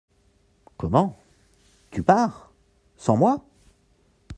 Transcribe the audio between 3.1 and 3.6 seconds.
moi?